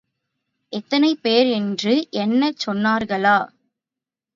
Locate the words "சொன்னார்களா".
2.67-3.37